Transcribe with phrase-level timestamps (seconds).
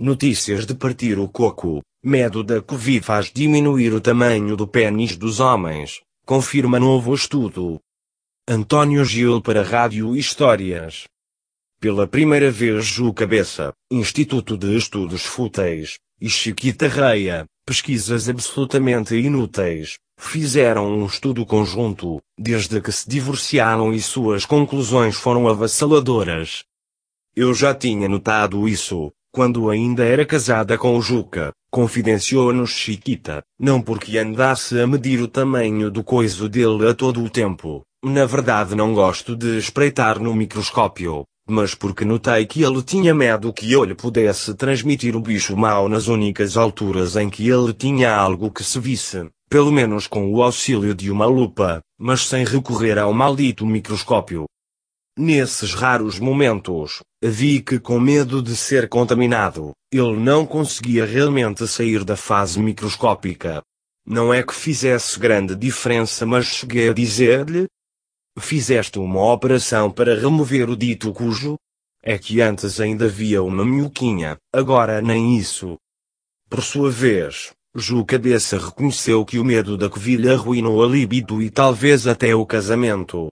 [0.00, 1.82] Notícias de partir o coco.
[2.04, 7.80] Medo da Covid faz diminuir o tamanho do pênis dos homens, confirma novo estudo.
[8.46, 11.08] António Gil para Rádio Histórias.
[11.80, 19.98] Pela primeira vez Ju Cabeça, Instituto de Estudos Fúteis, e Chiquita Reia, pesquisas absolutamente inúteis,
[20.16, 26.62] fizeram um estudo conjunto, desde que se divorciaram e suas conclusões foram avassaladoras.
[27.34, 33.80] Eu já tinha notado isso, quando ainda era casada com o Juca, confidenciou-nos Chiquita, não
[33.80, 38.74] porque andasse a medir o tamanho do coiso dele a todo o tempo, na verdade
[38.74, 43.84] não gosto de espreitar no microscópio, mas porque notei que ele tinha medo que eu
[43.84, 48.64] lhe pudesse transmitir o bicho mau nas únicas alturas em que ele tinha algo que
[48.64, 53.64] se visse, pelo menos com o auxílio de uma lupa, mas sem recorrer ao maldito
[53.64, 54.46] microscópio.
[55.20, 62.04] Nesses raros momentos, vi que com medo de ser contaminado, ele não conseguia realmente sair
[62.04, 63.60] da fase microscópica.
[64.06, 67.66] Não é que fizesse grande diferença, mas cheguei a dizer-lhe:
[68.38, 71.56] Fizeste uma operação para remover o dito cujo?
[72.00, 75.76] É que antes ainda havia uma minhoquinha, agora nem isso.
[76.48, 81.50] Por sua vez, Ju Cabeça reconheceu que o medo da Covid arruinou a libido e
[81.50, 83.28] talvez até o casamento.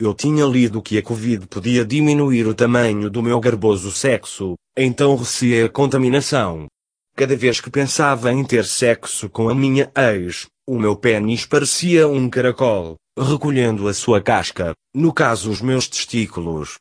[0.00, 5.16] Eu tinha lido que a Covid podia diminuir o tamanho do meu garboso sexo, então
[5.16, 6.68] receei a contaminação.
[7.16, 12.06] Cada vez que pensava em ter sexo com a minha ex, o meu pênis parecia
[12.06, 16.76] um caracol, recolhendo a sua casca, no caso os meus testículos.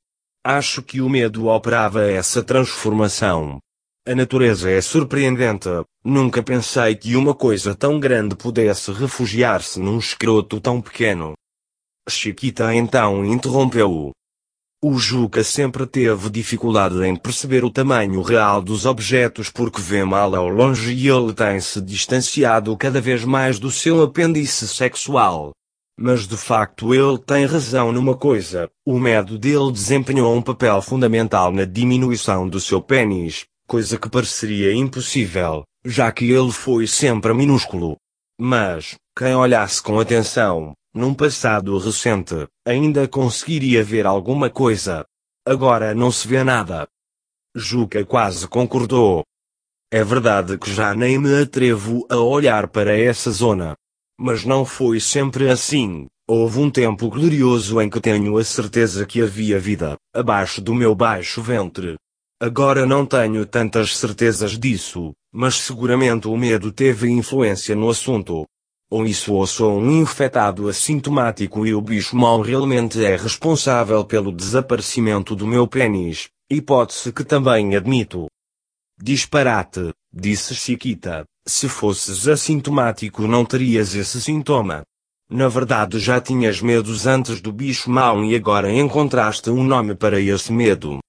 [0.45, 3.57] Acho que o medo operava essa transformação.
[4.07, 5.69] A natureza é surpreendente,
[6.05, 11.33] nunca pensei que uma coisa tão grande pudesse refugiar-se num escroto tão pequeno.
[12.09, 14.11] Chiquita então interrompeu-o.
[14.83, 20.35] O Juca sempre teve dificuldade em perceber o tamanho real dos objetos porque vê mal
[20.35, 25.51] ao longe e ele tem se distanciado cada vez mais do seu apêndice sexual.
[25.99, 31.51] Mas de facto ele tem razão numa coisa, o medo dele desempenhou um papel fundamental
[31.51, 37.97] na diminuição do seu pênis, coisa que pareceria impossível, já que ele foi sempre minúsculo.
[38.39, 45.05] Mas, quem olhasse com atenção, num passado recente, ainda conseguiria ver alguma coisa.
[45.45, 46.87] Agora não se vê nada.
[47.55, 49.23] Juca quase concordou.
[49.89, 53.75] É verdade que já nem me atrevo a olhar para essa zona.
[54.19, 56.07] Mas não foi sempre assim.
[56.27, 60.93] Houve um tempo glorioso em que tenho a certeza que havia vida, abaixo do meu
[60.93, 61.95] baixo ventre.
[62.39, 68.45] Agora não tenho tantas certezas disso, mas seguramente o medo teve influência no assunto.
[68.89, 74.31] Ou isso ou sou um infectado assintomático e o bicho mau realmente é responsável pelo
[74.31, 78.27] desaparecimento do meu pênis, hipótese que também admito.
[78.97, 84.83] Disparate, disse Chiquita, se fosses assintomático não terias esse sintoma.
[85.29, 90.21] Na verdade já tinhas medos antes do bicho mau e agora encontraste um nome para
[90.21, 90.99] esse medo.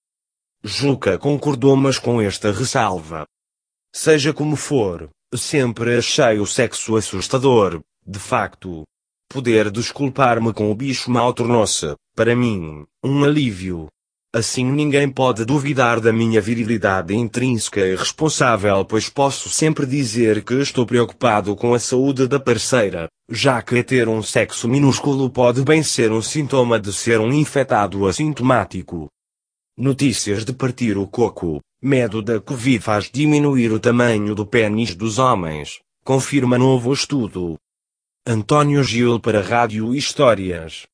[0.64, 3.24] Juca concordou mas com esta ressalva.
[3.94, 8.84] Seja como for, Sempre achei o sexo assustador, de facto.
[9.28, 13.88] Poder desculpar-me com o bicho mal tornou-se, para mim, um alívio.
[14.34, 20.54] Assim ninguém pode duvidar da minha virilidade intrínseca e responsável, pois posso sempre dizer que
[20.54, 25.82] estou preocupado com a saúde da parceira, já que ter um sexo minúsculo pode bem
[25.82, 29.08] ser um sintoma de ser um infectado assintomático.
[29.76, 31.60] Notícias de partir o coco.
[31.80, 37.56] Medo da Covid faz diminuir o tamanho do pênis dos homens, confirma novo estudo.
[38.26, 40.88] António Gil para Rádio Histórias.